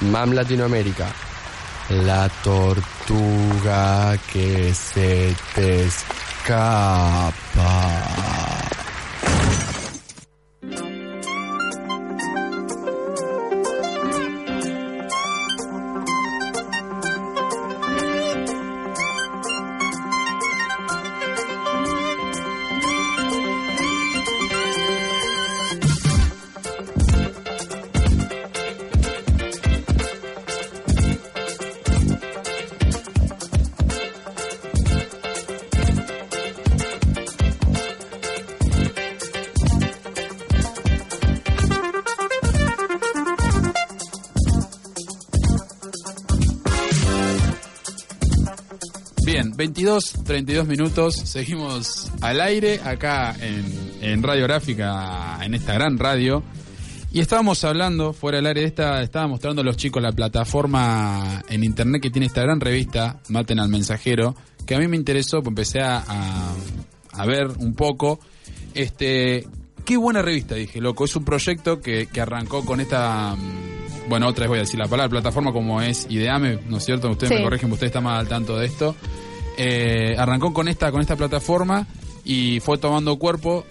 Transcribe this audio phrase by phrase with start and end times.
[0.00, 1.08] MAM Latinoamérica.
[1.90, 7.28] La tortuga que se te escapa.
[49.58, 53.64] 22, 32 minutos, seguimos al aire acá en,
[54.00, 56.44] en Radiográfica, en esta gran radio.
[57.10, 61.42] Y estábamos hablando, fuera del aire de esta, estaba mostrando a los chicos la plataforma
[61.48, 65.38] en internet que tiene esta gran revista, Maten al Mensajero, que a mí me interesó,
[65.42, 66.54] pues empecé a, a,
[67.14, 68.20] a ver un poco.
[68.74, 69.44] Este,
[69.84, 71.04] qué buena revista, dije, loco.
[71.04, 74.78] Es un proyecto que, que arrancó con esta, mm, bueno, otra vez voy a decir
[74.78, 77.10] la palabra, plataforma como es Ideame, ¿no es cierto?
[77.10, 77.34] Ustedes Sí.
[77.38, 78.94] me corrigen, usted está más al tanto de esto.
[79.60, 81.84] Eh, arrancó con esta, con esta plataforma
[82.24, 83.64] y fue tomando cuerpo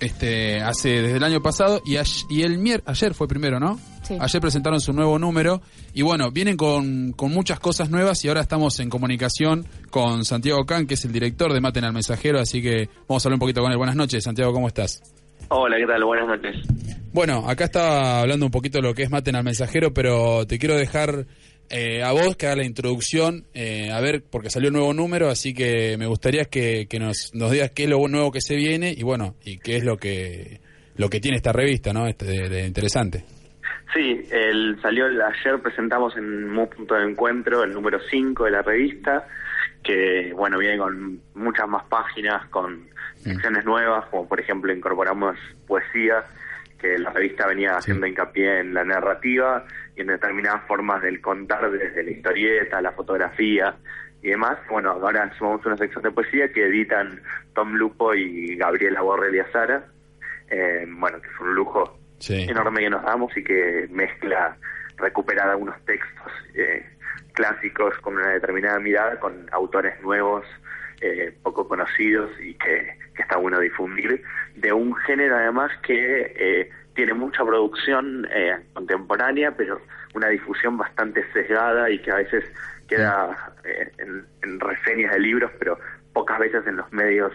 [0.00, 1.96] este hace desde el año pasado y,
[2.42, 3.80] el mier ayer fue primero, ¿no?
[4.02, 4.18] Sí.
[4.20, 5.62] Ayer presentaron su nuevo número
[5.94, 10.66] y bueno, vienen con, con muchas cosas nuevas y ahora estamos en comunicación con Santiago
[10.66, 13.40] Can, que es el director de Maten al Mensajero, así que vamos a hablar un
[13.40, 13.78] poquito con él.
[13.78, 15.02] Buenas noches, Santiago, ¿cómo estás?
[15.48, 16.04] Hola, ¿qué tal?
[16.04, 16.56] Buenas noches.
[17.14, 20.58] Bueno, acá estaba hablando un poquito de lo que es Maten al Mensajero, pero te
[20.58, 21.24] quiero dejar
[21.70, 25.28] eh, a vos que haga la introducción, eh, a ver, porque salió un nuevo número,
[25.28, 28.56] así que me gustaría que, que nos, nos digas qué es lo nuevo que se
[28.56, 30.60] viene y bueno, y qué es lo que
[30.96, 32.06] lo que tiene esta revista, ¿no?
[32.06, 33.24] Este, de, de interesante.
[33.94, 36.24] Sí, el, salió el- ayer, presentamos en
[36.58, 39.26] un punto de encuentro el número 5 de la revista,
[39.84, 42.88] que bueno, viene con muchas más páginas, con
[43.22, 46.24] secciones nuevas, como por ejemplo incorporamos poesía,
[46.86, 49.64] que la revista venía haciendo hincapié en la narrativa
[49.96, 53.74] y en determinadas formas del contar desde la historieta, la fotografía
[54.22, 54.58] y demás.
[54.70, 57.20] Bueno, ahora sumamos una sección de poesía que editan
[57.54, 59.84] Tom Lupo y Gabriela Borrelli Azara.
[60.50, 62.46] Eh, bueno, que es un lujo Sí.
[62.48, 64.56] enorme que nos damos y que mezcla,
[64.96, 66.86] recuperar algunos textos eh,
[67.34, 70.46] clásicos con una determinada mirada, con autores nuevos,
[71.02, 74.22] eh, poco conocidos y que, que está bueno difundir,
[74.56, 79.80] de un género además que eh, tiene mucha producción eh, contemporánea, pero
[80.14, 82.44] una difusión bastante sesgada y que a veces
[82.88, 85.78] queda eh, en, en reseñas de libros, pero
[86.12, 87.32] pocas veces en los medios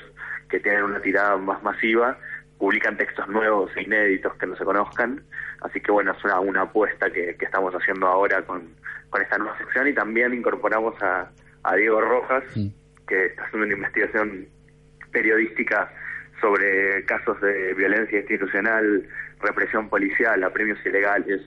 [0.50, 2.18] que tienen una tirada más masiva
[2.58, 5.24] publican textos nuevos e inéditos que no se conozcan.
[5.62, 8.76] Así que bueno, es una, una apuesta que, que estamos haciendo ahora con,
[9.10, 11.32] con esta nueva sección y también incorporamos a,
[11.64, 12.44] a Diego Rojas,
[13.08, 14.48] que está haciendo una investigación
[15.12, 15.92] periodística
[16.42, 19.08] sobre casos de violencia institucional,
[19.42, 21.42] represión policial, apremios ilegales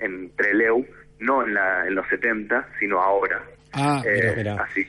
[0.00, 0.86] en Treleu,
[1.20, 3.42] no en, la, en los 70, sino ahora.
[3.72, 4.64] Ah, Eh, mira, mira.
[4.64, 4.86] Así,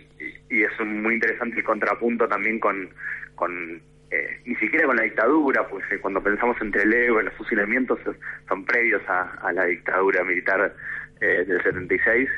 [0.49, 2.89] y, es un muy interesante el contrapunto también con,
[3.35, 7.99] con eh, ni siquiera con la dictadura, pues eh, cuando pensamos en Trelew, los fusilamientos
[8.07, 8.11] eh,
[8.47, 10.73] son previos a, a la dictadura militar
[11.21, 12.29] eh, del 76,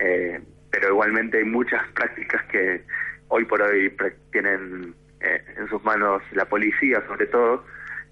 [0.00, 2.82] eh, pero igualmente hay muchas prácticas que
[3.28, 3.94] hoy por hoy
[4.32, 7.64] tienen eh, en sus manos la policía, sobre todo,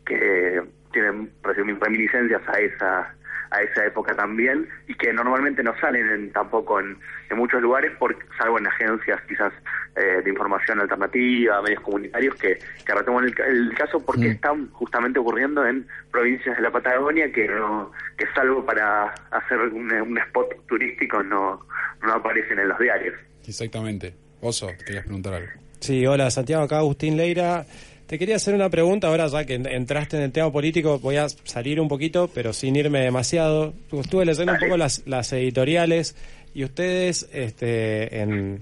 [0.07, 3.15] que tienen reminiscencias a esa
[3.51, 6.99] a esa época también y que normalmente no salen en- tampoco en,
[7.31, 9.55] en muchos lugares, por, salvo en agencias quizás
[9.97, 15.67] eh, de información alternativa, medios comunitarios que, que retoman el caso porque están justamente ocurriendo
[15.67, 21.23] en provincias de la Patagonia que no que salvo para hacer un, un spot turístico
[21.23, 21.67] no,
[22.03, 23.15] no aparecen en los diarios.
[23.47, 24.13] Exactamente.
[24.43, 25.49] Oso, querías preguntar algo.
[25.81, 27.67] Sí, hola Santiago, acá Agustín Leira.
[28.07, 31.17] Te quería hacer una pregunta ahora, ya que en- entraste en el tema político, voy
[31.17, 33.75] a salir un poquito, pero sin irme demasiado.
[33.93, 36.17] Estuve leyendo un poco las, las editoriales
[36.55, 38.61] y ustedes este, en,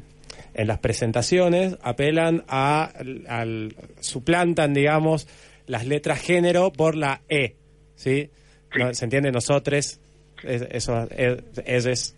[0.55, 2.91] en las presentaciones apelan a
[3.29, 5.29] al, suplantan, digamos,
[5.67, 7.55] las letras género por la E,
[7.95, 8.31] ¿sí?
[8.77, 9.31] No, ¿Se entiende?
[9.31, 10.01] Nosotros,
[10.43, 12.15] Es- eso es, es- es-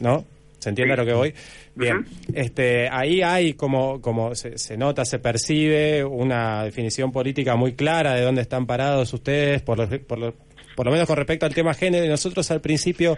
[0.00, 0.24] ¿no?
[0.58, 1.34] ¿Se entiende a lo que voy?
[1.74, 7.74] Bien, este, ahí hay como, como se, se nota, se percibe una definición política muy
[7.74, 10.34] clara de dónde están parados ustedes, por lo, por lo,
[10.74, 12.04] por lo menos con respecto al tema género.
[12.04, 13.16] Y nosotros al principio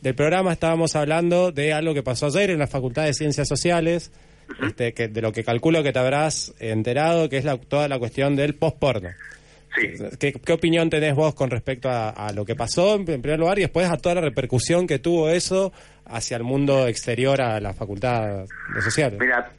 [0.00, 4.12] del programa estábamos hablando de algo que pasó ayer en la Facultad de Ciencias Sociales,
[4.66, 7.98] este, que, de lo que calculo que te habrás enterado, que es la, toda la
[7.98, 9.10] cuestión del post-porno.
[9.74, 9.92] Sí.
[10.18, 13.38] ¿Qué, qué opinión tenés vos con respecto a, a lo que pasó en, en primer
[13.38, 15.72] lugar y después a toda la repercusión que tuvo eso
[16.06, 19.18] hacia el mundo exterior a la Facultad de Sociales?
[19.20, 19.52] Mira,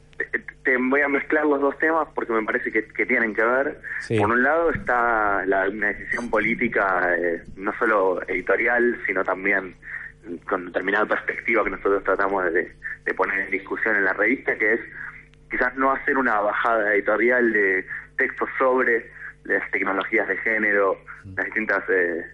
[0.64, 3.80] te, voy a mezclar los dos temas porque me parece que, que tienen que ver.
[4.00, 4.18] Sí.
[4.18, 9.74] Por un lado está la, una decisión política, eh, no solo editorial, sino también
[10.48, 12.72] con determinada perspectiva que nosotros tratamos de,
[13.04, 14.80] de poner en discusión en la revista, que es
[15.50, 17.84] quizás no hacer una bajada editorial de
[18.16, 19.10] textos sobre
[19.44, 20.98] las tecnologías de género,
[21.36, 22.24] las distintas eh,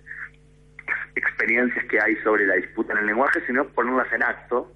[1.14, 4.72] experiencias que hay sobre la disputa en el lenguaje, sino ponerlas en acto.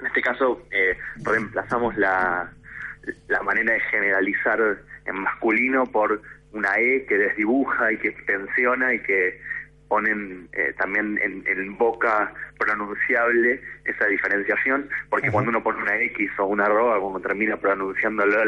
[0.00, 2.50] En este caso, eh, reemplazamos la,
[3.28, 4.60] la manera de generalizar
[5.06, 6.20] en masculino por
[6.52, 9.40] una E que desdibuja y que tensiona y que
[9.90, 16.30] ponen eh, también en, en boca pronunciable esa diferenciación, porque cuando uno pone una X
[16.38, 18.40] o una arroba, como termina pronunciándolo,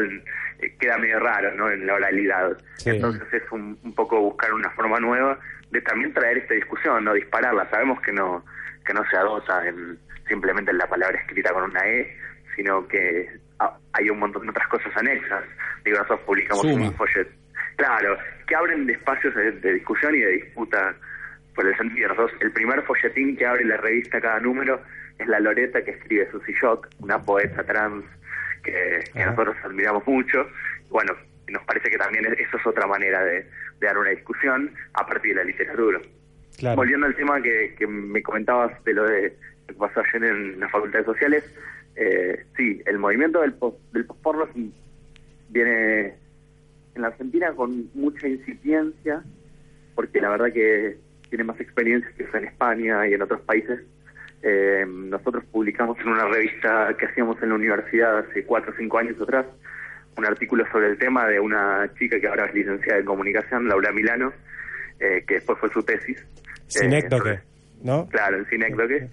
[0.59, 1.69] eh, queda medio raro ¿no?
[1.69, 2.57] en la oralidad.
[2.75, 2.91] Sí.
[2.91, 5.37] Entonces es un, un poco buscar una forma nueva
[5.69, 7.69] de también traer esta discusión, no dispararla.
[7.69, 8.45] Sabemos que no
[8.85, 9.97] que no se adota en,
[10.27, 12.17] simplemente en la palabra escrita con una E,
[12.55, 13.29] sino que
[13.59, 15.43] ah, hay un montón de otras cosas anexas.
[15.83, 16.87] Digo, nosotros publicamos Suma.
[16.87, 17.31] un folleto.
[17.75, 18.17] Claro,
[18.47, 20.95] que abren espacios de, de discusión y de disputa
[21.55, 22.09] por el sentido.
[22.09, 24.81] Nosotros, el primer folletín que abre la revista cada número
[25.19, 28.03] es la Loreta que escribe Susie Shock, una poeta trans
[28.63, 30.47] que, nosotros admiramos mucho.
[30.89, 31.13] Bueno,
[31.49, 33.33] nos parece que también es- eso es otra manera de,
[33.79, 35.99] de dar una discusión a partir de la literatura.
[36.57, 36.75] Claro.
[36.77, 39.33] Volviendo al tema que, que me comentabas de lo de
[39.67, 41.43] lo que pasó ayer en la Facultad de Sociales,
[41.95, 44.05] eh, sí, el movimiento del, post, del
[45.49, 46.15] viene
[46.95, 49.23] en la Argentina con mucha incipiencia,
[49.95, 50.97] porque la verdad que
[51.33, 53.79] tiene más experiencias que en España y en otros países.
[54.43, 58.99] Eh, nosotros publicamos en una revista que hacíamos en la universidad hace cuatro o cinco
[58.99, 59.47] años atrás
[60.15, 63.91] un artículo sobre el tema de una chica que ahora es licenciada en comunicación, Laura
[63.91, 64.31] Milano,
[64.99, 66.23] eh, que después fue su tesis.
[66.67, 67.39] Sinécdoque, Eh,
[67.83, 68.07] ¿no?
[68.09, 69.07] Claro, en Cinécdoque.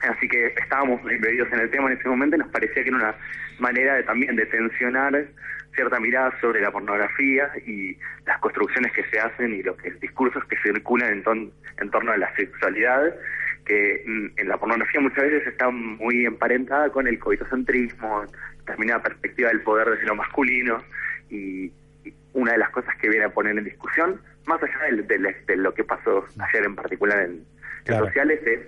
[0.00, 2.96] Así que estábamos embebidos en el tema en ese momento y nos parecía que era
[2.96, 3.14] una
[3.58, 5.26] manera de también de tensionar
[5.76, 7.96] cierta mirada sobre la pornografía y
[8.26, 12.16] las construcciones que se hacen y los discursos que circulan en, ton- en torno a
[12.16, 13.14] la sexualidad,
[13.64, 18.24] que mm, en la pornografía muchas veces está muy emparentada con el coitocentrismo,
[18.58, 20.82] determinada perspectiva del poder desde lo masculino
[21.30, 21.66] y,
[22.04, 25.72] y una de las cosas que viene a poner en discusión, más allá de, lo
[25.74, 27.44] que pasó ayer en particular en, en
[27.84, 28.06] Claro.
[28.06, 28.60] sociales, es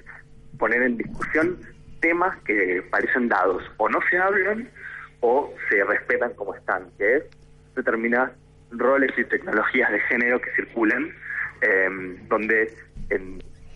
[0.59, 1.59] poner en discusión
[2.01, 4.69] temas que parecen dados, o no se hablan
[5.21, 7.23] o se respetan como están, que es
[7.75, 8.33] determinadas
[8.71, 11.11] roles y tecnologías de género que circulan,
[11.63, 11.89] eh,
[12.29, 12.73] donde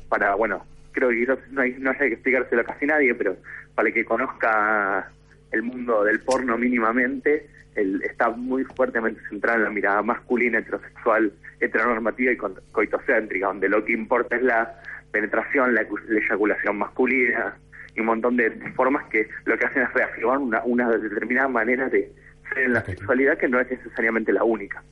[0.08, 3.36] para, bueno, creo que quizás no hay, no haya que explicárselo a casi nadie, pero
[3.74, 5.10] para el que conozca
[5.50, 11.32] el mundo del porno mínimamente, el- está muy fuertemente centrado en la mirada masculina, heterosexual,
[11.60, 12.36] heteronormativa y
[12.72, 14.78] coitocéntrica, donde lo que importa es la
[15.10, 17.56] penetración, la, la eyaculación masculina
[17.94, 21.88] y un montón de formas que lo que hacen es reafirmar una, una determinada manera
[21.88, 22.12] de
[22.48, 24.82] ser en la sexualidad que no es necesariamente la única.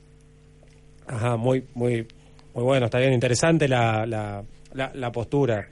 [1.07, 2.07] Ajá, muy, muy,
[2.53, 4.43] muy bueno, está bien, interesante la, la,
[4.73, 5.67] la, la postura.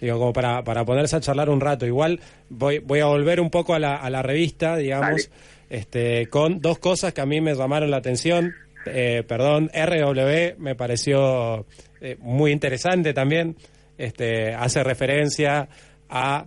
[0.00, 1.86] Digo, como para, para ponerse a charlar un rato.
[1.86, 5.30] Igual voy, voy a volver un poco a la, a la revista, digamos,
[5.70, 8.52] este, con dos cosas que a mí me llamaron la atención.
[8.84, 11.66] Eh, perdón, RW me pareció
[12.00, 13.54] eh, muy interesante también.
[13.96, 15.68] Este, hace referencia
[16.08, 16.46] a,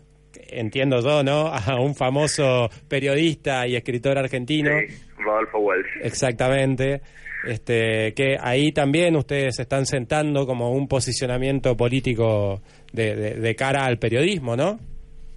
[0.49, 1.47] entiendo yo, ¿no?
[1.53, 4.71] A un famoso periodista y escritor argentino.
[4.87, 5.85] Sí, Rodolfo Walsh.
[6.01, 7.01] Exactamente.
[7.47, 12.61] Este, que ahí también ustedes están sentando como un posicionamiento político
[12.91, 14.79] de, de- de cara al periodismo, ¿no?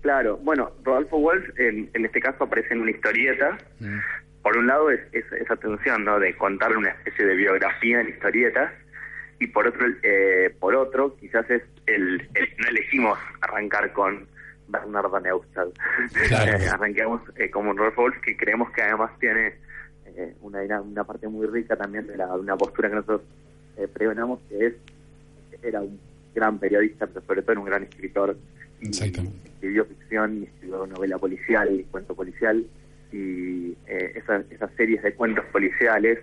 [0.01, 3.59] Claro, bueno, Rodolfo Walsh en, en este caso aparece en una historieta.
[4.43, 6.19] Por un lado es, es esa tensión ¿no?
[6.19, 8.73] de contarle una especie de biografía en historietas
[9.41, 14.27] y por otro, eh, por otro quizás es el, el- no elegimos arrancar con
[14.69, 15.69] Bernardo Neustadt.
[16.29, 16.59] Claro.
[16.59, 19.55] Eh, arranquemos eh, como Rodolfo Walsh que creemos que además tiene
[20.07, 23.23] eh, una, una parte muy rica también de, la, una postura que nosotros
[23.77, 24.75] eh, pregonamos que es
[25.63, 25.99] era un
[26.35, 28.37] gran periodista, pero sobre todo era un gran escritor.
[28.81, 29.49] Y Exactamente.
[29.49, 32.65] escribió ficción y escribió novela policial y cuento policial.
[33.11, 36.21] Y eh, esas, esas series de cuentos policiales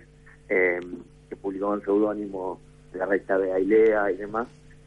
[0.48, 2.60] que publicó en seudónimo
[2.92, 4.46] de la recta de Ailea y demás,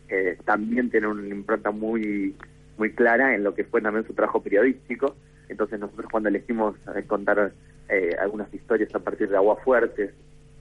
[0.10, 2.36] eh, también tiene una impronta muy
[2.80, 5.16] muy clara en lo que fue también su trabajo periodístico.
[5.50, 7.52] Entonces nosotros cuando elegimos eh, contar
[7.90, 10.12] eh, algunas historias a partir de Aguas Fuertes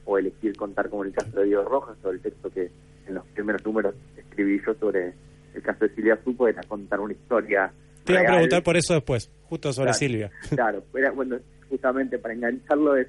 [0.04, 2.70] o elegir contar como el caso de Diego Rojas o el texto que
[3.06, 5.14] en los primeros números escribí yo sobre
[5.54, 7.70] el caso de Silvia Supo era contar una historia
[8.04, 10.30] Te iba a preguntar por eso después, justo sobre Claro, Silvia.
[10.50, 13.08] Claro, era, bueno, justamente para engancharlo es,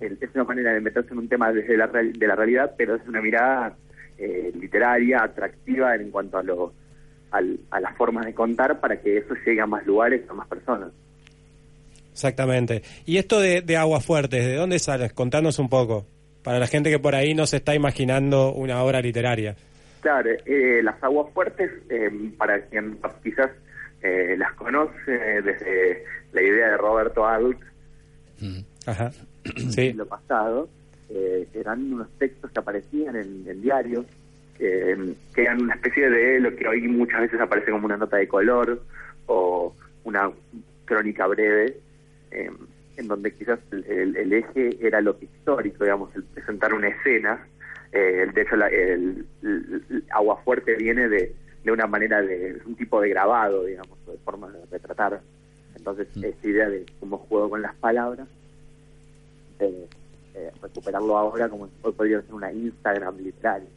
[0.00, 3.06] es una manera de meterse en un tema desde la, de la realidad, pero es
[3.06, 3.76] una mirada
[4.16, 6.72] eh, literaria, atractiva en cuanto a, lo,
[7.30, 10.48] al- a las formas de contar para que eso llegue a más lugares, a más
[10.48, 10.90] personas.
[12.12, 12.82] Exactamente.
[13.06, 15.10] Y esto de, de aguas fuertes, ¿de dónde sale?
[15.10, 16.04] Contanos un poco.
[16.42, 19.54] Para la gente que por ahí no se está imaginando una obra literaria.
[20.00, 23.50] Claro, eh, las aguas fuertes, eh, para quien quizás
[24.02, 27.58] eh, las conoce desde la idea de Roberto Alt,
[28.86, 29.10] Ajá.
[29.70, 29.92] Sí.
[29.92, 30.68] lo pasado,
[31.10, 34.06] eh, eran unos textos que aparecían en, en diarios,
[34.58, 38.16] eh, que eran una especie de lo que hoy muchas veces aparece como una nota
[38.16, 38.82] de color
[39.26, 39.74] o
[40.04, 40.30] una
[40.84, 41.76] crónica breve,
[42.30, 42.50] eh,
[42.96, 47.46] en donde quizás el, el- eje era lo histórico, digamos, el presentar una escena.
[47.92, 51.32] Eh, de hecho, la- el, el- el Agua Fuerte viene de,
[51.64, 55.20] de una manera de, un tipo de grabado, digamos, o de forma de retratar.
[55.76, 58.26] Entonces, esta idea de cómo juego con las palabras
[59.58, 59.86] de
[60.34, 63.68] eh, recuperarlo ahora como hoy podría ser una Instagram literaria.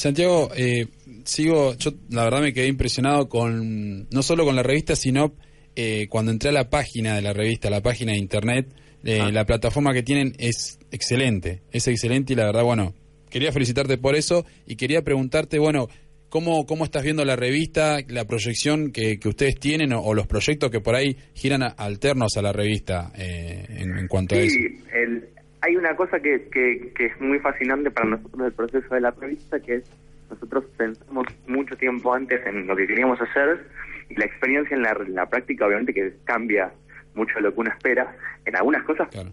[0.00, 0.86] Santiago, eh,
[1.24, 5.34] sigo, yo la verdad me quedé impresionado con, no solo con la revista, sino
[5.76, 8.66] eh, cuando entré a la página de la revista, a la página de internet,
[9.04, 9.30] eh, Ah.
[9.30, 12.94] la plataforma que tienen es excelente, es excelente y la verdad, bueno,
[13.28, 15.88] quería felicitarte por eso y quería preguntarte, bueno,
[16.30, 20.26] ¿cómo, cómo estás viendo la revista, la proyección que, que ustedes tienen o, o los
[20.26, 24.38] proyectos que por ahí giran a- alternos a la revista eh, en, en cuanto a
[24.38, 24.56] eso?
[24.94, 25.28] El,
[25.62, 29.10] hay una cosa que, que, que es muy fascinante para nosotros del proceso de la
[29.10, 29.84] revista, que es
[30.30, 33.66] nosotros pensamos mucho tiempo antes en lo que queríamos hacer
[34.08, 36.72] y la experiencia en la, la práctica obviamente que cambia
[37.14, 38.14] mucho lo que uno espera.
[38.44, 39.30] En algunas cosas Claro.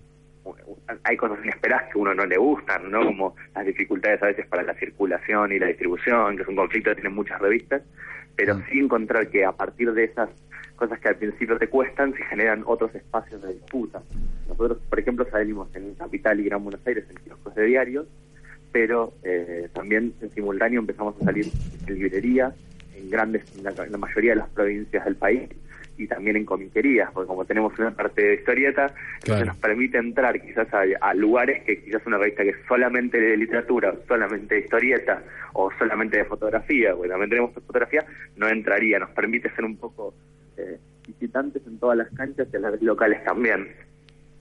[1.03, 3.05] hay cosas inesperadas que a uno no le gustan, ¿no?
[3.05, 6.89] Como las dificultades a veces para la circulación y la distribución, que es un conflicto
[6.89, 7.83] que tienen muchas revistas,
[8.35, 10.29] pero sí encontrar que a partir de esas
[10.77, 14.01] cosas que al principio te cuestan, se generan otros espacios de disputa.
[14.47, 18.07] Nosotros, por ejemplo, salimos en Capital y Gran Buenos Aires en kioscos de diarios,
[18.71, 21.47] pero eh, también en simultáneo empezamos a salir
[21.87, 22.53] en librerías,
[22.95, 25.49] en grandes, en la, en la mayoría de las provincias del país,
[25.99, 29.45] y también en comiquerías, porque como tenemos una parte de historieta, entonces Claro.
[29.47, 33.35] nos permite entrar quizás a, a lugares que quizás una revista que es solamente de
[33.35, 38.05] literatura, solamente de historieta o solamente de fotografía, porque también tenemos fotografía,
[38.35, 40.13] no entraría, nos permite ser un poco
[40.57, 43.67] eh, visitantes en todas las canchas y en las locales también.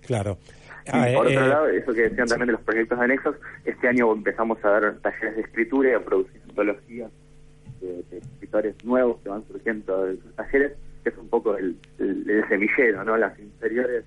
[0.03, 0.39] Claro.
[0.87, 3.89] Y Ah, por eh, otro lado, eso que decían también de los proyectos anexos, este
[3.89, 7.11] año empezamos a dar talleres de escritura y a producir antologías
[7.81, 11.77] de, de escritores nuevos que van surgiendo de sus talleres, que es un poco el,
[11.99, 13.17] el- el semillero, ¿no?
[13.17, 14.05] Las inferiores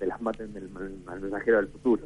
[0.00, 0.68] de las maten del
[1.06, 2.02] al mensajero del futuro.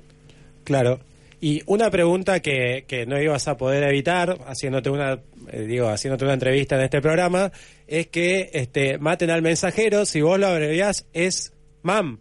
[0.65, 0.99] Claro.
[1.41, 5.21] Y una pregunta que, que no ibas a poder evitar haciéndote una
[5.53, 7.53] eh, digo haciéndote una entrevista en este programa
[7.87, 11.53] es que este maten al mensajero si vos lo abreviás es
[11.83, 12.19] mam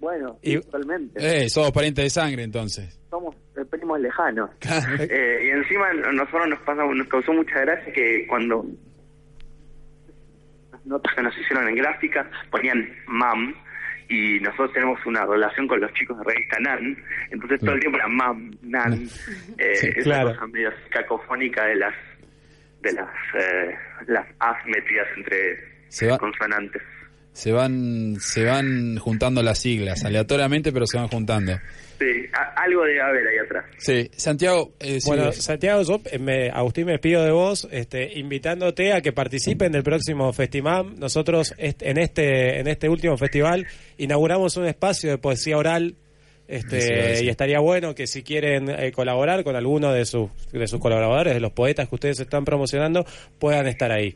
[0.00, 1.44] Bueno, Y- totalmente.
[1.44, 2.98] Eh, somos parientes de sangre entonces.
[3.10, 4.50] Somos eh, primos lejanos.
[4.98, 8.64] Eh, y encima a nosotros nos pasa, nos causó mucha gracia que cuando
[10.72, 13.54] las notas que nos hicieron en gráfica ponían mam
[14.08, 16.96] y nosotros tenemos una relación con los chicos de revista NAN,
[17.30, 18.92] entonces todo el tiempo era mam, NAN,
[19.58, 20.28] eh, Sí, esa claro.
[20.34, 21.94] cosa medio cacofónica de las
[22.82, 23.74] de las eh,
[24.06, 25.58] las as metidas entre
[25.88, 26.82] Se va- consonantes.
[27.32, 31.52] Se van, se van juntando las siglas, aleatoriamente, pero se van juntando.
[31.98, 33.64] Sí, a- algo debe haber ahí atrás.
[33.78, 38.18] Sí, Santiago, eh, sí, Bueno, Santiago, yo, eh, me, Agustín, me despido de vos, este,
[38.18, 40.94] invitándote a que participen del próximo Festimam.
[40.98, 43.66] Nosotros est- en este en este último festival
[43.98, 45.94] inauguramos un espacio de poesía oral.
[46.48, 47.26] Este, decir.
[47.26, 51.34] y estaría bueno que si quieren eh, colaborar con alguno de sus de sus colaboradores,
[51.34, 53.04] de los poetas que ustedes están promocionando,
[53.40, 54.14] puedan estar ahí.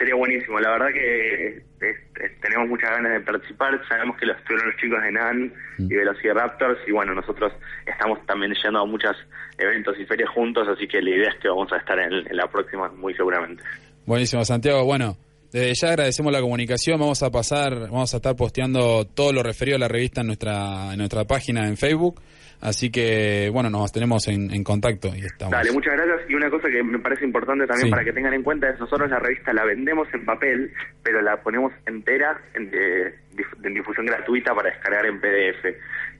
[0.00, 4.34] Sería buenísimo, la verdad que es- es- tenemos muchas ganas de participar, sabemos que los
[4.38, 7.52] estuvieron los chicos de NAN y Velociraptors y bueno, nosotros
[7.84, 9.14] estamos también yendo a muchos
[9.58, 12.34] eventos y ferias juntos, así que la idea es que vamos a estar en, en
[12.34, 13.62] la próxima muy seguramente.
[14.06, 14.84] Buenísimo, Santiago.
[14.86, 15.18] Bueno,
[15.52, 16.98] desde ya agradecemos la comunicación.
[17.00, 20.92] Vamos a pasar, vamos a estar posteando todo lo referido a la revista en nuestra,
[20.92, 22.20] en nuestra página en Facebook.
[22.62, 25.50] Así que, bueno, nos tenemos en, en contacto y estamos.
[25.52, 26.28] Dale, muchas gracias.
[26.28, 27.90] Y una cosa que me parece importante también Sí.
[27.90, 30.70] para que tengan en cuenta es nosotros la revista la vendemos en papel,
[31.02, 35.64] pero la ponemos entera en, de- dif- en difusión gratuita para descargar en PDF.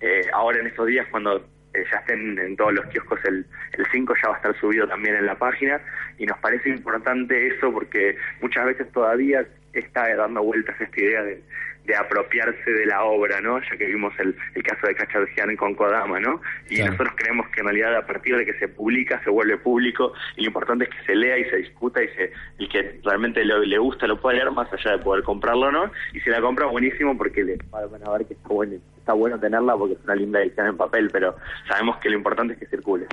[0.00, 3.86] Eh, ahora en estos días cuando eh, ya estén en todos los kioscos el, el
[3.90, 5.80] 5, ya va a estar subido también en la página.
[6.18, 11.42] Y nos parece importante eso porque muchas veces todavía está dando vueltas esta idea de,
[11.84, 13.58] de apropiarse de la obra, ¿no?
[13.60, 16.40] Ya que vimos el, el caso de Cachargian con Kodama, ¿no?
[16.68, 16.92] Y Claro.
[16.92, 20.42] nosotros creemos que en realidad a partir de que se publica se vuelve público y
[20.42, 23.60] lo importante es que se lea y se discuta y se y que realmente lo-
[23.64, 26.66] le gusta lo pueda leer más allá de poder comprarlo no y si la compra
[26.66, 30.14] buenísimo porque le van a ver que está bueno está bueno tenerla porque es una
[30.14, 31.34] linda edición en papel pero
[31.68, 33.06] sabemos que lo importante es que circule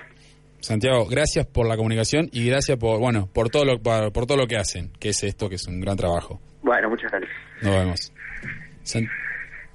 [0.60, 4.38] Santiago, gracias por la comunicación y gracias por, bueno, por todo lo, por, por todo
[4.40, 6.42] lo que hacen, que es esto, que es un gran trabajo.
[6.68, 7.32] Bueno muchas gracias
[7.64, 8.14] Nos vemos.
[8.84, 9.10] San-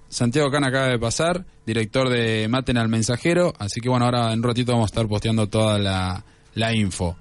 [0.09, 4.41] Santiago Can acaba de pasar, director de Maten al Mensajero, así que bueno, ahora en
[4.41, 6.23] un ratito vamos a estar posteando toda la,
[6.55, 7.17] la info.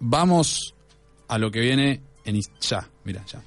[0.00, 0.74] Vamos
[1.28, 3.42] a lo que viene en ya, mira, ya.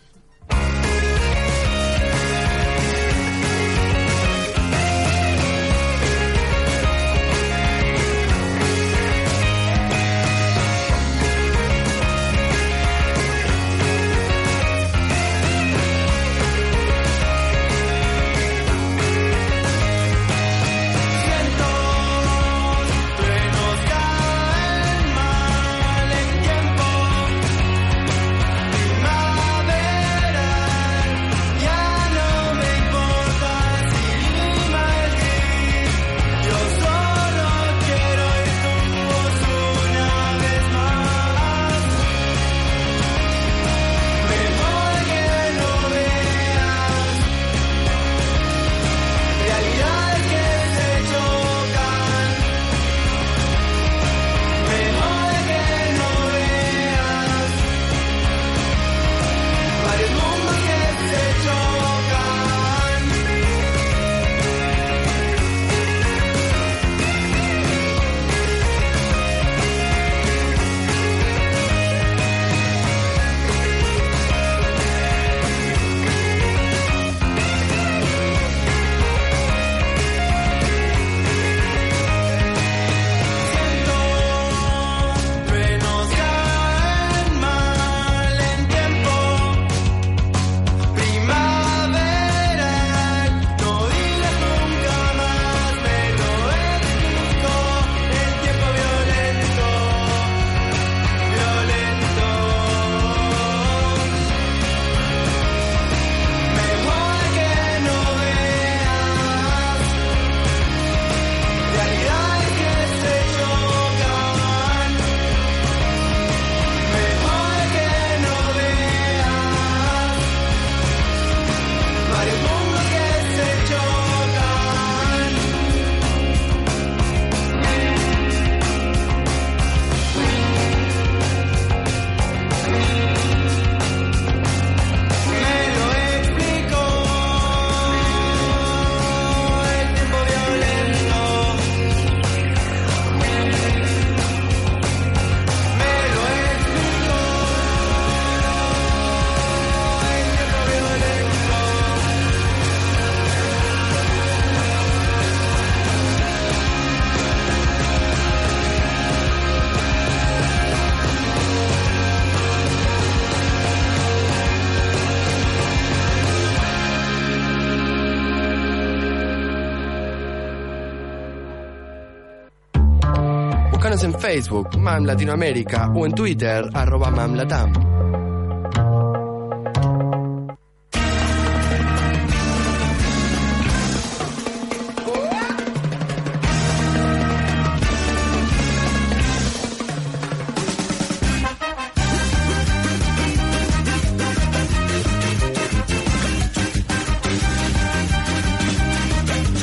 [174.04, 177.72] En Facebook, MAM Latinoamérica, o en Twitter, arroba MAMLATAM.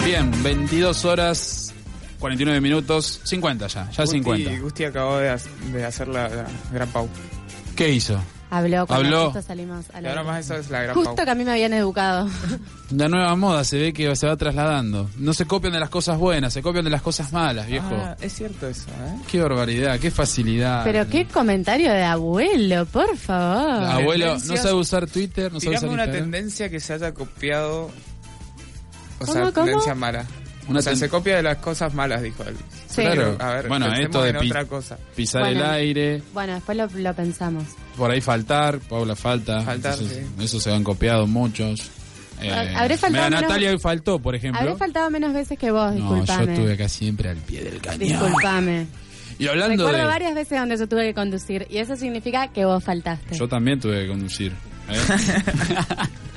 [0.05, 1.58] Bien, 22 horas,
[2.19, 4.51] 49 minutos, 50 ya, ya 50.
[4.51, 5.39] Gusti, Gusti acabó de,
[5.73, 7.09] de hacer la, la gran pau.
[7.77, 8.21] ¿Qué hizo?
[8.51, 9.25] Habló cuando Habló.
[9.27, 11.25] justo salimos a la ahora más eso es la gran Justo pau.
[11.27, 12.31] que a mí me habían educado.
[12.97, 15.11] La nueva moda se ve que se va trasladando.
[15.19, 17.91] No se copian de las cosas buenas, se copian de las cosas malas, viejo.
[17.93, 19.21] Ah, es cierto eso, ¿eh?
[19.31, 20.83] Qué barbaridad, qué facilidad.
[20.83, 23.85] Pero qué comentario de abuelo, por favor.
[23.85, 26.31] Abuelo, no sabe usar Twitter, no sabe usar una Instagram.
[26.31, 27.91] tendencia que se haya copiado.
[29.21, 29.67] O ¿Cómo, sea, cómo?
[29.67, 30.25] tendencia mala.
[30.69, 32.55] Una o sea, ten- se copia de las cosas malas, dijo él.
[32.89, 33.03] Sí.
[33.03, 33.37] Claro.
[33.41, 34.99] A ver, bueno, esto de pi- otra cosa.
[35.17, 35.61] pisar Bueno.
[35.65, 37.65] el aire, Bueno, después lo, lo pensamos.
[37.97, 39.63] por ahí faltar, Paula falta.
[39.63, 40.45] Faltar, entonces, sí.
[40.45, 41.91] Eso se han copiado muchos.
[42.41, 44.61] Eh, Habré faltado menos- Natalia hoy faltó, por ejemplo.
[44.61, 46.47] Habré faltado menos veces que vos, no, disculpame.
[46.47, 47.99] yo estuve acá siempre al pie del cañón.
[48.01, 48.87] Disculpame.
[49.41, 50.05] Y hablando Recuerdo de...
[50.13, 53.37] varias veces donde yo tuve que conducir y eso significa que vos faltaste.
[53.37, 54.53] Yo también tuve que conducir.
[54.89, 54.97] ¿eh?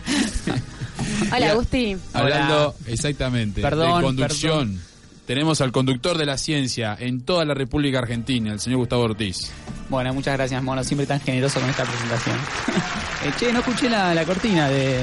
[1.36, 2.00] Hola, Agustín.
[2.14, 4.82] Hablando exactamente Perdón, de conducción.
[5.26, 9.52] Tenemos al conductor de la ciencia en toda la República Argentina, el señor Gustavo Ortiz.
[9.88, 10.84] Bueno, muchas gracias, Mono.
[10.84, 12.36] Siempre tan generoso con esta presentación.
[13.24, 15.00] Eh, che, no escuché la, la cortina de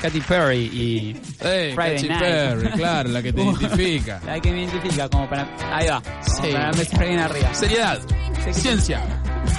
[0.00, 2.20] Katy Perry y Eh, Friday Katy Night.
[2.20, 4.20] Perry, claro, la que te identifica.
[4.24, 5.48] La que me identifica como para...
[5.76, 6.00] Ahí va.
[6.22, 6.52] Sí.
[6.52, 7.52] Para empezar bien arriba.
[7.52, 8.00] Seriedad,
[8.52, 9.02] ciencia,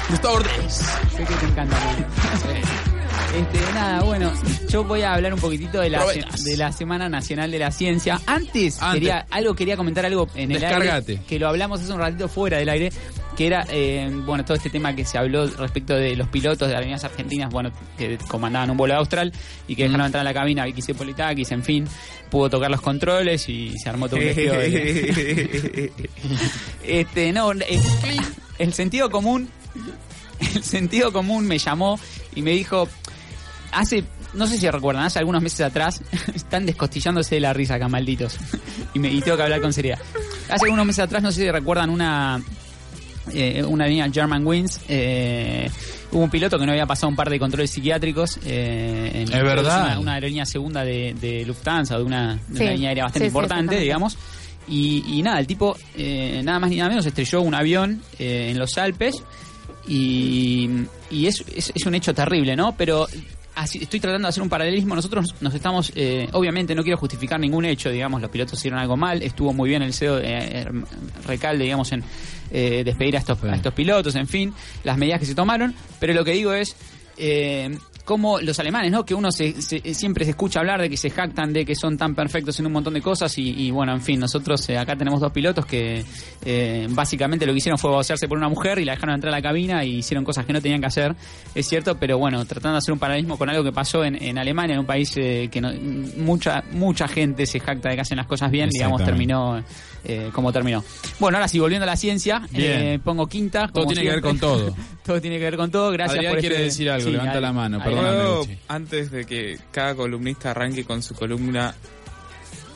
[0.10, 0.74] Gustavo Ortiz.
[1.18, 1.78] Sé que te encanta.
[1.78, 2.97] Mono.
[3.36, 4.32] Este, nada, bueno,
[4.70, 6.44] yo voy a hablar un poquitito de la, Probetas.
[6.44, 8.20] de la Semana Nacional de la Ciencia.
[8.26, 8.94] Antes, Antes.
[9.00, 12.58] quería algo quería comentar algo en el aire, que lo hablamos hace un ratito fuera
[12.58, 12.90] del aire,
[13.36, 16.76] que era, eh, bueno, todo este tema que se habló respecto de los pilotos de
[16.76, 19.32] avenidas argentinas, bueno, que comandaban un vuelo austral
[19.68, 21.88] y que dejaron entrar a la cabina Vicky Cipolitakis, en fin,
[22.32, 25.92] pudo tocar los controles y se armó todo un de-
[26.84, 27.98] Este, no, es-
[28.58, 29.50] el sentido común,
[30.56, 32.00] el sentido común me llamó
[32.34, 32.88] y me dijo,
[33.72, 34.04] hace,
[34.34, 36.02] no sé si recuerdan, hace algunos meses atrás,
[36.36, 38.38] están descostillándose de la risa acá, malditos,
[38.94, 40.00] y, me, y tengo que hablar con seriedad.
[40.50, 42.42] Hace algunos meses atrás, no sé si recuerdan una,
[43.34, 45.70] eh, una línea German Wings, eh,
[46.12, 48.40] hubo un piloto que no había pasado un par de controles psiquiátricos.
[48.46, 49.88] eh, en- Es verdad.
[49.88, 53.28] Una, una aerolínea segunda de, de Lufthansa, de una, de una línea aérea bastante Sí,
[53.28, 54.18] importante, digamos.
[54.70, 58.50] Y, y nada, el tipo, eh, nada más ni nada menos, estrelló un avión eh,
[58.52, 59.16] en los Alpes
[59.88, 60.70] y,
[61.10, 62.76] y es, es, es un hecho terrible, ¿no?
[62.76, 63.08] Pero
[63.58, 64.96] así, estoy tratando de hacer un paralelismo.
[64.96, 68.96] Nosotros nos estamos, eh, obviamente no quiero justificar ningún hecho, digamos, los pilotos hicieron algo
[68.96, 70.66] mal, estuvo muy bien el CEO eh,
[71.26, 72.04] Recalde, digamos, en
[72.52, 76.14] eh, despedir a estos, a estos pilotos, en fin, las medidas que se tomaron, pero
[76.14, 76.76] lo que digo es...
[77.18, 77.76] Eh,
[78.08, 79.04] como los alemanes, ¿no?
[79.06, 81.98] Que uno se, se- siempre se escucha hablar de que se jactan de que son
[81.98, 84.96] tan perfectos en un montón de cosas y, y, bueno, en fin, nosotros eh, acá
[84.96, 86.06] tenemos dos pilotos que
[86.46, 89.38] eh, básicamente lo que hicieron fue basearse por una mujer y la dejaron entrar a
[89.38, 91.16] la cabina y hicieron cosas que no tenían que hacer,
[91.54, 94.38] es cierto, pero bueno, tratando de hacer un paralelismo con algo que pasó en, en
[94.38, 95.74] Alemania, en un país eh, que no-
[96.16, 99.62] mucha mucha gente se jacta de que hacen las cosas bien, digamos, terminó
[100.06, 100.82] eh, como terminó.
[101.20, 102.72] Bueno, ahora sí, volviendo a la ciencia, Bien.
[102.72, 103.68] eh, pongo quinta.
[103.68, 104.74] Todo tiene que ver con todo.
[105.06, 107.34] todo tiene que ver con todo, gracias Adrián por quiere este- decir algo, Sí, levanta
[107.36, 107.97] ahí- la mano, perdóname.
[108.02, 111.76] ¿Puedo, antes de que cada columnista arranque con su columna,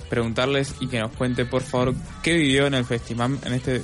[0.10, 3.82] preguntarles y que nos cuente, por favor, qué vivió en el Festimam, en este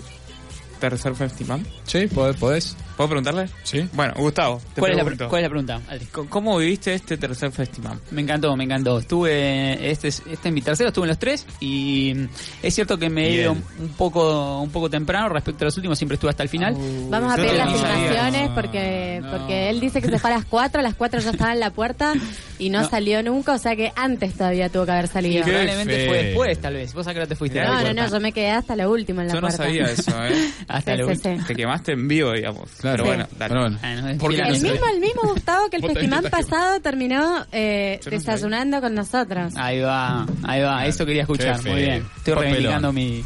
[0.80, 1.63] tercer Festimam?
[1.86, 2.38] Sí, podés.
[2.38, 2.78] podés.
[2.97, 3.47] ¿Puedo preguntarle?
[3.63, 3.88] Sí.
[3.93, 5.81] Bueno, Gustavo, te ¿Cuál es, la, ¿Cuál es la pregunta?
[5.88, 6.07] Adri?
[6.07, 7.99] ¿Cómo viviste este tercer Festimam?
[8.12, 8.97] Me encantó, me encantó.
[8.97, 12.27] Estuve, este es, este es mi tercero, estuve en los tres y mm,
[12.63, 15.97] es cierto que me he ido un poco, un poco temprano respecto a los últimos,
[15.97, 16.75] siempre estuve hasta el final.
[17.10, 19.29] Vamos a pedir las No, porque, no.
[19.31, 21.60] porque él dice que se fue a las 4, a las 4 ya estaba en
[21.60, 22.13] la puerta
[22.57, 22.89] y no, No.
[22.89, 25.45] salió nunca, o sea que antes todavía tuvo que haber Y salido.
[25.45, 26.93] Qué probablemente fue después, tal vez.
[26.95, 27.60] Vos a qué hora te fuiste.
[27.60, 28.01] La No, no, puerta?
[28.01, 29.63] no, yo me quedé hasta lo último en la Yo no puerta.
[29.65, 30.51] sabía eso, ¿eh?
[30.67, 31.38] Hasta Sí, la sí, última.
[31.41, 31.47] sí.
[31.47, 32.69] Te quemaste en vivo, digamos.
[32.91, 32.97] Sí.
[32.97, 33.50] Pero bueno, dale.
[33.50, 33.80] Pero bueno.
[33.82, 36.80] Ah, no, ¿Por qué era- no El mismo, el mismo Gustavo que el festival pasado
[36.82, 39.54] terminó eh, desayunando con nosotros.
[39.56, 41.62] Ahí va, ahí va, eso quería escuchar.
[41.63, 42.06] Muy bien.
[42.17, 42.41] Estoy Papelón.
[42.43, 43.23] reivindicando mi.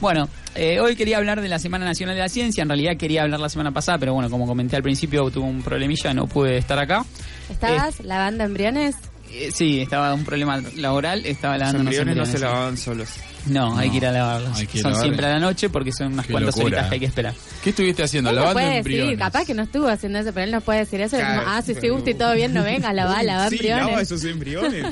[0.00, 2.62] Bueno, eh, hoy quería hablar de la Semana Nacional de la Ciencia.
[2.62, 5.62] En realidad quería hablar la semana pasada, pero bueno, como comenté al principio, tuve un
[5.62, 7.04] problemilla, no pude estar acá.
[7.50, 8.94] ¿Estabas lavando embriones?
[9.30, 13.08] Eh, sí, estaba un problema laboral, estaba Los lavando unos embriones no se lavaban solos.
[13.46, 14.58] No, hay que ir a lavarlos.
[14.58, 15.04] hay que Son lavar.
[15.06, 16.64] siempre a la noche porque son unas Qué cuantas locura.
[16.78, 17.34] horitas que hay que esperar.
[17.62, 18.32] ¿Qué estuviste haciendo?
[18.32, 19.18] Lavando puede decir, embriones.
[19.18, 21.16] capaz que no estuvo haciendo eso, pero él no puede decir eso.
[21.16, 23.98] Claro, ah, si sí, pero- gusta y todo bien, no venga, lavá, lavá embriones.
[24.00, 24.84] esos embriones.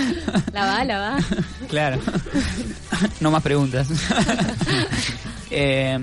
[0.52, 1.18] Lavá, lavá.
[1.68, 1.98] Claro.
[3.20, 3.88] no más preguntas.
[5.50, 5.98] Eh,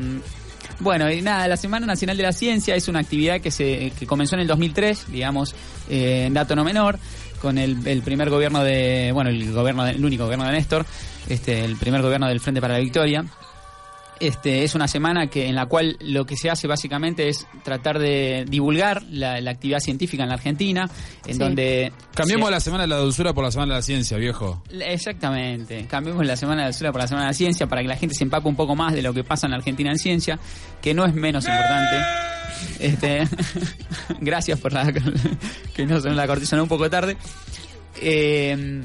[0.79, 4.05] bueno, y nada, la Semana Nacional de la Ciencia es una actividad que se que
[4.05, 5.55] comenzó en el 2003, digamos,
[5.89, 6.99] eh, dato no menor,
[7.43, 10.83] con el, el primer gobierno de, bueno, el gobierno, de- el único gobierno de Néstor,
[11.29, 13.23] este, el primer gobierno del Frente para la Victoria.
[14.19, 17.99] Este, es una semana que en la cual lo que se hace básicamente es tratar
[17.99, 20.89] de divulgar la, la actividad científica en la Argentina,
[21.27, 21.39] en Sí.
[21.39, 24.63] donde Cambiemos se- la semana de la dulzura por la semana de la ciencia, viejo.
[24.71, 25.85] Exactamente.
[25.89, 27.97] Cambiemos la Semana de la Ciencia por la Semana de la Ciencia para que la
[27.97, 30.39] gente se empape un poco más de lo que pasa en la Argentina en ciencia,
[30.81, 31.97] que no es menos importante.
[32.79, 33.27] Este,
[34.19, 34.91] gracias por la
[35.75, 37.17] que no son la cortisona un poco tarde.
[38.01, 38.81] Eh,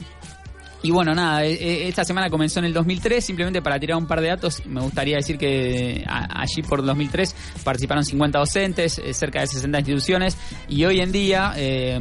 [0.80, 4.06] y bueno, nada, eh, eh, esta semana comenzó en el 2003, simplemente para tirar un
[4.06, 9.40] par de datos, me gustaría decir que allí por 2003 participaron 50 docentes, eh, cerca
[9.40, 10.36] de 60 instituciones,
[10.68, 11.98] y hoy en día, eh,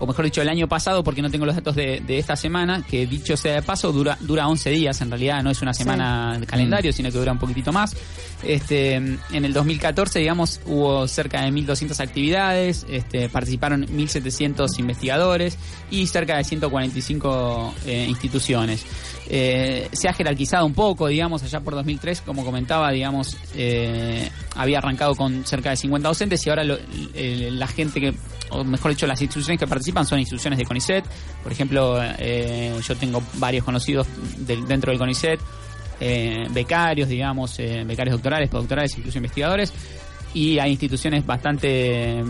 [0.00, 2.84] o mejor dicho, el año pasado, porque no tengo los datos de, de esta semana,
[2.88, 6.36] que dicho sea de paso, dura, dura 11 días, en realidad no es una semana
[6.38, 7.94] de calendario, sino que dura un poquitito más.
[8.42, 15.58] Este, en el 2014, digamos, hubo cerca de 1.200 actividades, este, participaron 1.700 investigadores
[15.90, 18.84] y cerca de 145 eh, instituciones.
[19.32, 24.78] Eh, se ha jerarquizado un poco, digamos, allá por 2003, como comentaba, digamos, eh, había
[24.78, 26.64] arrancado con cerca de 50 docentes y ahora
[27.14, 28.12] eh, la gente que,
[28.50, 31.04] o mejor dicho, las instituciones que participan son instituciones de CONICET.
[31.44, 32.00] Por ejemplo,
[32.80, 35.38] yo tengo varios conocidos dentro del CONICET,
[36.50, 39.72] becarios, digamos, becarios doctorales, postdoctorales, incluso investigadores,
[40.34, 42.24] y hay instituciones bastante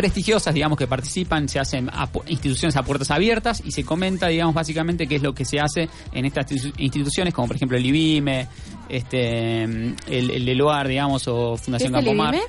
[0.00, 4.28] prestigiosas, digamos, que participan, se hacen a pu- instituciones a puertas abiertas y se comenta,
[4.28, 7.76] digamos, básicamente qué es lo que se hace en estas institu- instituciones, como por ejemplo
[7.76, 8.46] el IBIME,
[8.88, 12.34] este, el, el ELUAR, digamos, o Fundación ¿Qué es el Campomar.
[12.34, 12.46] IBIME?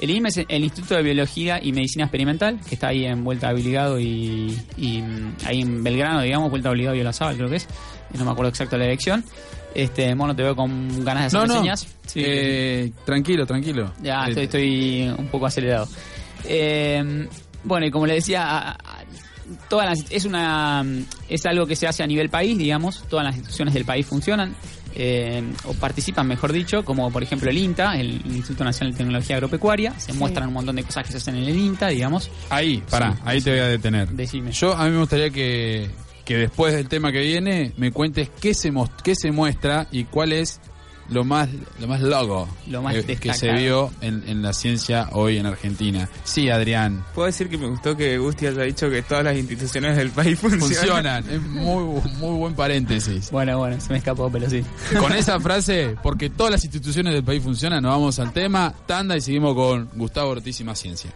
[0.00, 3.48] El IBIME es el Instituto de Biología y Medicina Experimental, que está ahí en Vuelta
[3.48, 7.48] a Obligado y, y, mm, ahí en Belgrano, digamos, Vuelta a Obligado y Olazábal, creo
[7.48, 7.66] que es.
[8.16, 9.24] No me acuerdo exacto la dirección.
[9.74, 11.54] Este, mono, te veo con ganas de hacer no.
[11.60, 11.86] señas.
[12.06, 12.22] Sí.
[12.24, 13.92] Eh, tranquilo, tranquilo.
[14.02, 15.86] Ya, Eh, estoy, estoy un poco acelerado.
[16.44, 17.28] Eh,
[17.64, 18.76] bueno, y como le decía,
[19.68, 20.84] todas las, es una
[21.28, 23.04] es algo que se hace a nivel país, digamos.
[23.08, 24.54] Todas las instituciones del país funcionan
[24.94, 29.36] eh, o participan, mejor dicho, como por ejemplo el INTA, el Instituto Nacional de Tecnología
[29.36, 29.98] Agropecuaria.
[29.98, 30.18] Se Sí.
[30.18, 32.30] muestran un montón de cosas que se hacen en el INTA, digamos.
[32.50, 34.08] Ahí, pará, Sí, ahí te voy a detener.
[34.10, 34.52] Decime.
[34.52, 35.90] Yo a mí me gustaría que,
[36.24, 38.72] que después del tema que viene me cuentes qué se
[39.02, 40.60] qué se muestra y cuál es
[41.08, 45.08] lo más lo más logo Lo más eh, que se vio en, en la ciencia
[45.12, 46.08] hoy en Argentina.
[46.24, 47.04] Sí, Adrián.
[47.14, 50.38] Puedo decir que me gustó que Gusti haya dicho que todas las instituciones del país
[50.40, 50.68] funcionan.
[50.68, 53.30] Funcionan, es muy, muy buen paréntesis.
[53.30, 54.62] Bueno, bueno, se me escapó, pero sí.
[54.98, 59.16] Con esa frase, porque todas las instituciones del país funcionan, nos vamos al tema, tanda
[59.16, 61.10] y seguimos con Gustavo Ortiz y más ciencia.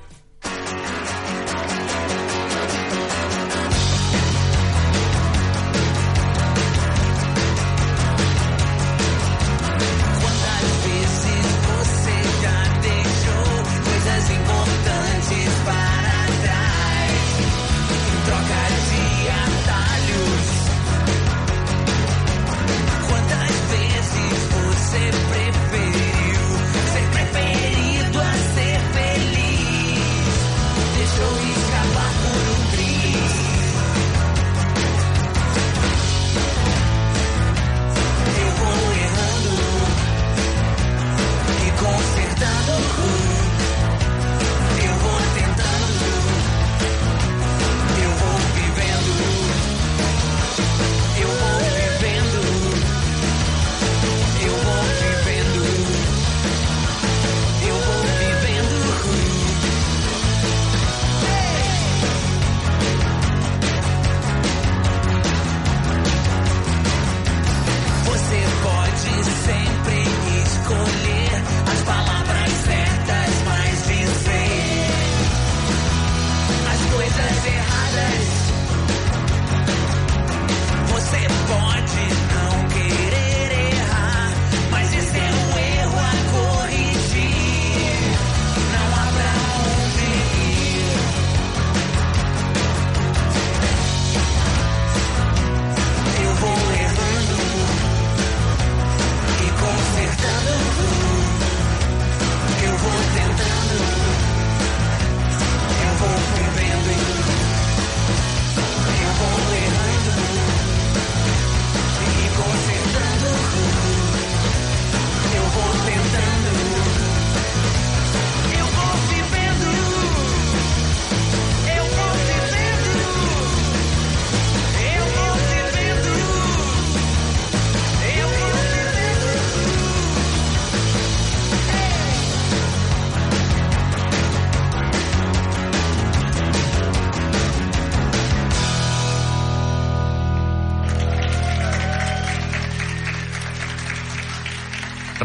[42.82, 43.31] Thank you.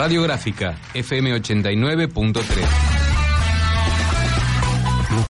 [0.08, 2.97] Radiográfica FM 89.3.